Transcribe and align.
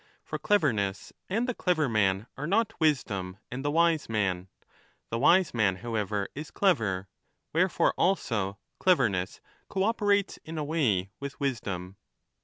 34 0.25 0.59
1197' 0.71 0.95
For 1.05 1.13
cleverness 1.13 1.13
and 1.29 1.47
the 1.47 1.63
clever 1.63 1.87
man 1.87 2.27
are 2.35 2.47
not 2.47 2.73
wisdom 2.81 3.37
and 3.51 3.63
the 3.63 3.69
wise 3.69 4.09
man; 4.09 4.47
the 5.11 5.19
wise 5.19 5.53
man, 5.53 5.75
however, 5.75 6.27
is 6.33 6.49
clever, 6.49 7.07
wherefore 7.53 7.93
also 7.99 8.53
^o 8.53 8.57
cleverness 8.79 9.41
co 9.69 9.83
operates 9.83 10.37
in 10.37 10.57
a 10.57 10.63
way 10.63 11.11
with 11.19 11.37
\visdom. 11.37 11.97